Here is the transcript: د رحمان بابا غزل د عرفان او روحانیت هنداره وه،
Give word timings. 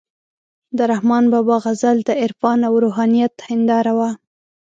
د 0.77 0.79
رحمان 0.91 1.23
بابا 1.33 1.55
غزل 1.65 1.97
د 2.03 2.09
عرفان 2.23 2.59
او 2.67 2.73
روحانیت 2.85 3.33
هنداره 3.49 3.93
وه، 3.99 4.09